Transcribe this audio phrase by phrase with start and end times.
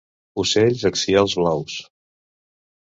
[0.43, 1.79] Ocels axials blaus.